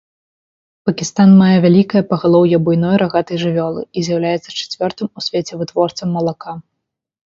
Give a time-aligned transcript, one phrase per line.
[0.89, 6.53] Пакістан мае вялікае пагалоўе буйной рагатай жывёлы і з'яўляецца чацвёртым у свеце вытворцам малака.